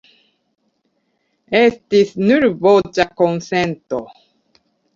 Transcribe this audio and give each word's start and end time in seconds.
Estis 1.59 2.15
nur 2.23 2.49
voĉa 2.65 3.07
konsento. 3.23 4.05